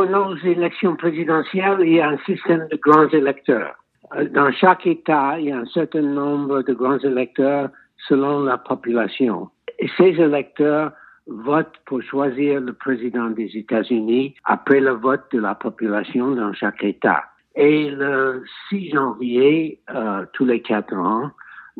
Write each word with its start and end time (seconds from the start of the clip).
nos 0.00 0.34
élections 0.38 0.96
présidentielles, 0.96 1.78
il 1.80 1.94
y 1.94 2.00
a 2.00 2.08
un 2.08 2.18
système 2.18 2.66
de 2.70 2.76
grands 2.76 3.08
électeurs. 3.08 3.74
Euh, 4.16 4.28
dans 4.28 4.50
chaque 4.52 4.86
État, 4.86 5.38
il 5.38 5.46
y 5.46 5.52
a 5.52 5.58
un 5.58 5.66
certain 5.66 6.02
nombre 6.02 6.62
de 6.62 6.72
grands 6.72 6.98
électeurs 6.98 7.68
selon 8.08 8.40
la 8.40 8.58
population. 8.58 9.50
Et 9.78 9.88
ces 9.96 10.20
électeurs 10.20 10.92
votent 11.26 11.78
pour 11.86 12.02
choisir 12.02 12.60
le 12.60 12.72
président 12.72 13.30
des 13.30 13.50
États-Unis 13.56 14.34
après 14.44 14.80
le 14.80 14.92
vote 14.92 15.24
de 15.32 15.38
la 15.38 15.54
population 15.54 16.32
dans 16.32 16.52
chaque 16.52 16.82
État. 16.82 17.24
Et 17.54 17.90
le 17.90 18.44
6 18.70 18.90
janvier, 18.92 19.80
euh, 19.94 20.24
tous 20.32 20.46
les 20.46 20.62
quatre 20.62 20.96
ans, 20.96 21.30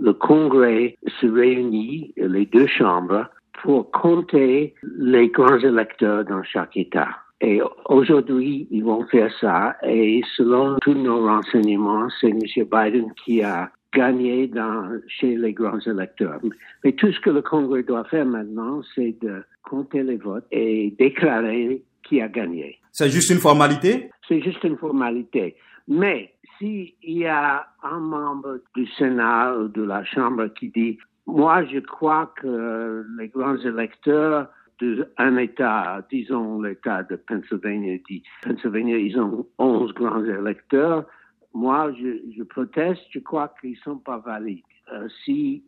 le 0.01 0.13
Congrès 0.13 0.97
se 1.21 1.27
réunit, 1.27 2.13
les 2.17 2.47
deux 2.47 2.67
chambres, 2.67 3.27
pour 3.63 3.91
compter 3.91 4.75
les 4.83 5.29
grands 5.29 5.59
électeurs 5.59 6.25
dans 6.25 6.43
chaque 6.43 6.77
État. 6.77 7.22
Et 7.43 7.61
aujourd'hui, 7.87 8.69
ils 8.71 8.85
vont 8.85 9.05
faire 9.09 9.31
ça. 9.41 9.77
Et 9.83 10.23
selon 10.37 10.77
tous 10.81 10.95
nos 10.95 11.27
renseignements, 11.27 12.09
c'est 12.21 12.29
M. 12.29 12.39
Biden 12.41 13.13
qui 13.25 13.43
a 13.43 13.69
gagné 13.93 14.47
dans, 14.47 15.01
chez 15.09 15.37
les 15.37 15.53
grands 15.53 15.81
électeurs. 15.81 16.41
Mais 16.85 16.93
tout 16.93 17.13
ce 17.13 17.21
que 17.21 17.31
le 17.31 17.43
Congrès 17.43 17.83
doit 17.83 18.05
faire 18.05 18.25
maintenant, 18.25 18.81
c'est 18.95 19.17
de 19.21 19.43
compter 19.69 20.05
les 20.05 20.17
votes 20.17 20.47
et 20.53 20.95
déclarer 20.97 21.83
qui 22.05 22.21
a 22.21 22.29
gagné. 22.29 22.79
C'est 22.93 23.11
juste 23.11 23.31
une 23.31 23.39
formalité? 23.39 24.11
C'est 24.29 24.41
juste 24.41 24.63
une 24.63 24.77
formalité. 24.77 25.57
Mais 25.89 26.33
s'il 26.59 26.93
y 27.03 27.27
a 27.27 27.67
un 27.83 27.99
membre 27.99 28.61
du 28.77 28.87
Sénat 28.99 29.57
ou 29.57 29.69
de 29.69 29.83
la 29.83 30.05
Chambre 30.05 30.47
qui 30.55 30.69
dit, 30.69 30.99
moi, 31.27 31.65
je 31.65 31.81
crois 31.81 32.33
que 32.41 33.05
les 33.19 33.29
grands 33.29 33.59
électeurs 33.59 34.49
d'un 34.83 35.37
État, 35.37 36.05
disons 36.11 36.61
l'État 36.61 37.03
de 37.05 37.17
Pennsylvanie, 37.17 38.03
dit, 38.09 38.23
Pennsylvanie, 38.43 38.93
ils 38.93 39.19
ont 39.19 39.47
11 39.59 39.95
grands 39.95 40.25
électeurs, 40.25 41.07
moi, 41.55 41.93
je, 41.93 42.43
proteste, 42.45 43.03
je 43.11 43.19
crois 43.19 43.53
qu'ils 43.61 43.77
sont 43.85 43.99
pas 43.99 44.19
valides. 44.19 44.63
Euh, 44.93 45.07
si 45.25 45.63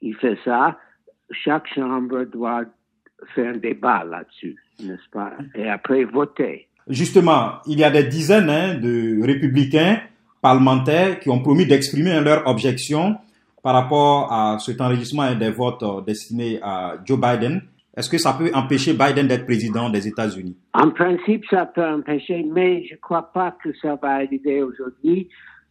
il 0.00 0.14
fait 0.16 0.38
ça, 0.44 0.78
chaque 1.30 1.66
chambre 1.74 2.24
doit 2.24 2.64
faire 3.34 3.54
un 3.54 3.58
débat 3.58 4.04
là-dessus, 4.04 4.56
n'est-ce 4.80 5.08
pas? 5.10 5.32
Et 5.54 5.68
après 5.68 6.04
voter. 6.04 6.68
Justement, 6.88 7.60
il 7.66 7.78
y 7.78 7.84
a 7.84 7.90
des 7.90 8.04
dizaines 8.04 8.48
hein, 8.50 8.74
de 8.74 9.22
républicains 9.24 10.00
parlementaires 10.40 11.18
qui 11.18 11.30
ont 11.30 11.40
promis 11.40 11.66
d'exprimer 11.66 12.20
leur 12.20 12.46
objection 12.46 13.16
par 13.62 13.74
rapport 13.74 14.32
à 14.32 14.58
cet 14.60 14.80
enregistrement 14.80 15.34
des 15.34 15.50
votes 15.50 15.82
euh, 15.82 16.00
destinés 16.00 16.60
à 16.62 16.96
Joe 17.04 17.18
Biden. 17.20 17.62
Est-ce 17.96 18.10
que 18.10 18.18
ça 18.18 18.34
peut 18.34 18.50
empêcher 18.52 18.92
Biden 18.92 19.26
d'être 19.26 19.46
président 19.46 19.88
des 19.88 20.06
États-Unis? 20.06 20.56
En 20.74 20.90
principe, 20.90 21.44
ça 21.48 21.64
peut 21.64 21.86
empêcher, 21.86 22.44
mais 22.52 22.84
je 22.84 22.94
ne 22.94 23.00
crois 23.00 23.32
pas 23.32 23.56
que 23.62 23.70
ça 23.80 23.94
va 23.94 24.16
arriver 24.16 24.62
aujourd'hui 24.62 25.28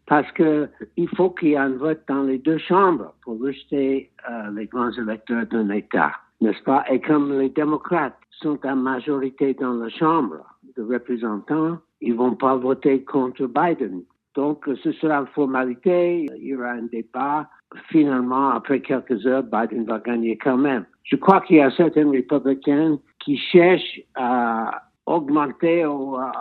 parce 0.08 0.32
que 0.32 0.68
il 0.98 1.08
faut 1.16 1.30
qu'il 1.32 1.50
y 1.50 1.54
ait 1.54 1.58
un 1.58 1.76
vote 1.78 2.02
dans 2.08 2.24
les 2.24 2.40
deux 2.40 2.58
chambres 2.58 3.14
pour 3.24 3.40
rejeter 3.40 4.12
euh, 4.30 4.52
les 4.56 4.66
grands 4.66 4.92
électeurs 4.92 5.46
d'un 5.48 5.70
État, 5.70 6.14
n'est-ce 6.42 6.64
pas? 6.64 6.84
Et 6.92 7.00
comme 7.00 7.40
les 7.40 7.50
démocrates 7.50 8.18
sont 8.32 8.60
en 8.66 8.76
majorité 8.76 9.54
dans 9.54 9.74
la 9.74 9.90
Chambre 9.90 10.38
de 10.76 10.84
représentants, 10.84 11.78
ils 12.02 12.16
vont 12.16 12.36
pas 12.36 12.56
voter 12.56 13.04
contre 13.04 13.48
Biden. 13.48 14.02
Donc, 14.36 14.70
ce 14.84 14.92
sera 14.94 15.20
une 15.20 15.28
formalité, 15.28 16.26
il 16.38 16.48
y 16.48 16.56
aura 16.56 16.72
un 16.72 16.84
débat. 16.84 17.48
Finalement, 17.90 18.50
après 18.50 18.82
quelques 18.82 19.26
heures, 19.26 19.44
Biden 19.44 19.86
va 19.86 20.00
gagner 20.00 20.38
quand 20.38 20.58
même. 20.58 20.86
Je 21.04 21.16
crois 21.16 21.42
qu'il 21.42 21.58
y 21.58 21.62
a 21.62 21.72
certains 21.72 22.10
républicains 22.10 22.98
qui 23.20 23.38
cherchent 23.38 24.02
à 24.16 24.82
augmenter 25.06 25.86
ou 25.86 26.16
à, 26.16 26.32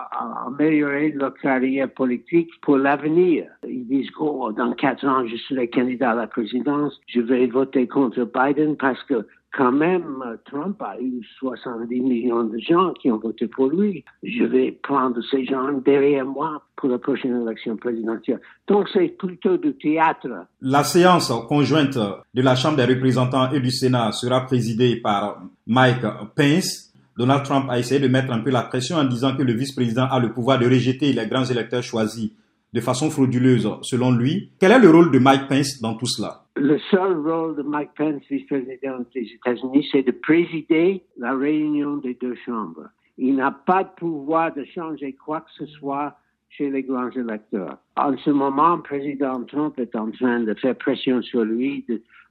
améliorer 0.47 1.11
leur 1.13 1.35
carrière 1.35 1.91
politique 1.93 2.51
pour 2.63 2.79
l'avenir. 2.79 3.47
Ils 3.69 3.87
disent, 3.87 4.11
oh, 4.19 4.51
dans 4.53 4.73
quatre 4.73 5.07
ans, 5.07 5.27
je 5.27 5.37
serai 5.37 5.69
candidat 5.69 6.13
à 6.13 6.15
la 6.15 6.27
présidence, 6.27 6.99
je 7.07 7.21
vais 7.21 7.47
voter 7.47 7.87
contre 7.87 8.25
Biden 8.25 8.77
parce 8.77 9.03
que 9.05 9.27
quand 9.57 9.73
même, 9.73 10.23
Trump 10.47 10.81
a 10.83 11.01
eu 11.01 11.23
70 11.39 12.01
millions 12.01 12.45
de 12.45 12.59
gens 12.59 12.93
qui 13.01 13.11
ont 13.11 13.19
voté 13.19 13.47
pour 13.47 13.69
lui. 13.69 14.05
Je 14.23 14.45
vais 14.45 14.73
prendre 14.73 15.21
ces 15.31 15.45
gens 15.45 15.73
derrière 15.85 16.25
moi 16.25 16.63
pour 16.77 16.89
la 16.89 16.99
prochaine 16.99 17.43
élection 17.43 17.77
présidentielle. 17.77 18.41
Donc, 18.67 18.89
c'est 18.93 19.17
plutôt 19.17 19.57
du 19.57 19.75
théâtre. 19.75 20.29
La 20.61 20.83
séance 20.83 21.33
conjointe 21.49 21.97
de 21.97 22.43
la 22.43 22.57
Chambre 22.57 22.77
des 22.77 22.85
représentants 22.85 23.51
et 23.53 23.61
du 23.61 23.71
Sénat 23.71 24.13
sera 24.13 24.45
présidée 24.45 24.97
par 24.97 25.43
Mike 25.67 26.05
Pence. 26.35 26.93
Donald 27.17 27.45
Trump 27.45 27.67
a 27.71 27.79
essayé 27.79 28.01
de 28.01 28.09
mettre 28.09 28.33
un 28.33 28.41
peu 28.41 28.51
la 28.51 28.63
pression 28.63 28.97
en 28.97 29.05
disant 29.05 29.37
que 29.37 29.43
le 29.43 29.53
vice-président 29.53 30.07
a 30.11 30.19
le 30.19 30.33
pouvoir 30.33 30.59
de 30.59 30.67
rejeter 30.67 31.13
les 31.13 31.27
grands 31.27 31.45
électeurs 31.45 31.83
choisis 31.83 32.31
de 32.73 32.81
façon 32.81 33.09
frauduleuse, 33.09 33.71
selon 33.83 34.11
lui. 34.11 34.51
Quel 34.59 34.73
est 34.73 34.81
le 34.81 34.91
rôle 34.91 35.13
de 35.13 35.21
Mike 35.21 35.47
Pence 35.49 35.81
dans 35.81 35.95
tout 35.95 36.07
cela? 36.07 36.44
Le 36.57 36.79
seul 36.91 37.19
rôle 37.19 37.57
de 37.57 37.63
Mike 37.63 37.91
Pence, 37.97 38.23
vice-président 38.31 38.99
des 39.13 39.23
États-Unis, 39.23 39.89
c'est 39.91 40.05
de 40.05 40.13
présider 40.13 41.03
la 41.17 41.35
réunion 41.37 41.97
des 41.97 42.15
deux 42.15 42.37
chambres. 42.47 42.89
Il 43.19 43.35
n'a 43.35 43.51
pas 43.51 43.83
de 43.83 43.89
pouvoir 43.97 44.55
de 44.55 44.65
changer 44.65 45.15
quoi 45.15 45.41
que 45.41 45.51
ce 45.59 45.67
soit 45.67 46.17
chez 46.51 46.71
les 46.71 46.85
grands 46.85 47.11
électeurs. 47.11 47.79
En 47.97 48.17
ce 48.19 48.31
moment, 48.31 48.77
le 48.77 48.83
président 48.83 49.43
Trump 49.43 49.77
est 49.81 49.97
en 49.97 50.13
train 50.13 50.41
de 50.41 50.55
faire 50.55 50.77
pression 50.77 51.23
sur 51.23 51.45
lui 51.45 51.85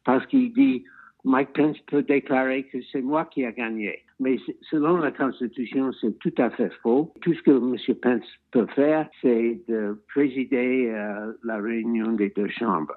parce 0.06 0.26
qu'il 0.28 0.54
dit 0.54 0.86
Mike 1.26 1.54
Pence 1.54 1.78
peut 1.88 2.04
déclarer 2.04 2.64
que 2.64 2.78
c'est 2.92 3.02
moi 3.02 3.26
qui 3.26 3.46
a 3.46 3.52
gagné. 3.52 4.00
Mais 4.20 4.38
selon 4.70 4.98
la 4.98 5.12
Constitution, 5.12 5.92
c'est 6.00 6.18
tout 6.20 6.34
à 6.38 6.50
fait 6.50 6.72
faux. 6.82 7.14
Tout 7.22 7.34
ce 7.34 7.42
que 7.42 7.52
M. 7.52 7.76
Pence 8.02 8.26
peut 8.52 8.68
faire, 8.68 9.10
c'est 9.22 9.62
de 9.68 10.02
présider 10.14 10.92
euh, 10.92 11.34
la 11.44 11.58
réunion 11.58 12.12
des 12.14 12.30
deux 12.30 12.50
chambres. 12.50 12.92